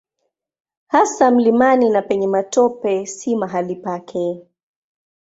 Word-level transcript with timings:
Hasa 0.87 1.31
mlimani 1.31 1.89
na 1.89 2.01
penye 2.01 2.27
matope 2.27 3.05
si 3.05 3.35
mahali 3.35 3.75
pake. 3.75 4.47